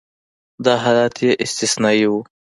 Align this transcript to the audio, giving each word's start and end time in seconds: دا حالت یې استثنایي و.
دا 0.65 0.73
حالت 0.83 1.15
یې 1.25 1.31
استثنایي 1.45 2.05
و. 2.07 2.13